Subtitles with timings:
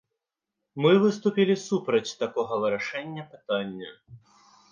[0.83, 3.89] Мы выступілі супраць такога вырашэння пытання.